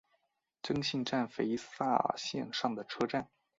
[0.63, 3.29] 真幸站肥萨线上的车站。